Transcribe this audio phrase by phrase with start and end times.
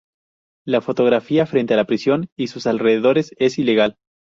[0.65, 3.97] La fotografía frente a la prisión y sus alrededores es ilegal.